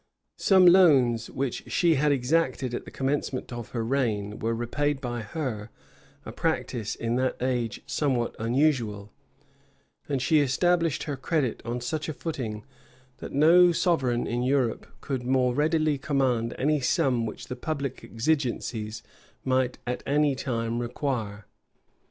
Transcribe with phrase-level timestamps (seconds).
[0.35, 5.21] []Some loans, which she had exacted at the commencement of her reign, were repaid by
[5.21, 5.69] her;
[6.25, 9.11] a practice in that age somewhat unusual;[]
[10.09, 12.65] and she established her credit on such a footing,
[13.19, 19.03] that no sovereign in Europe could more readily command any sum which the public exigencies
[19.45, 21.45] might at any time require.